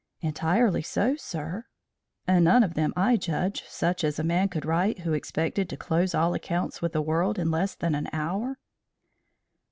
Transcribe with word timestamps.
"Entirely 0.21 0.81
so, 0.81 1.15
sir." 1.15 1.65
"And 2.25 2.43
none 2.43 2.63
of 2.63 2.73
them, 2.73 2.91
I 2.97 3.17
judge, 3.17 3.63
such 3.67 4.03
as 4.03 4.17
a 4.17 4.23
man 4.23 4.49
would 4.55 4.65
write 4.65 5.01
who 5.01 5.13
expected 5.13 5.69
to 5.69 5.77
close 5.77 6.15
all 6.15 6.33
accounts 6.33 6.81
with 6.81 6.93
the 6.93 7.03
world 7.03 7.37
in 7.37 7.51
less 7.51 7.75
than 7.75 7.93
an 7.93 8.09
hour?" 8.11 8.57